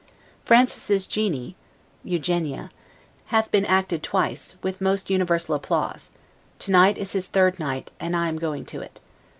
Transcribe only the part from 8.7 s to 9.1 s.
it.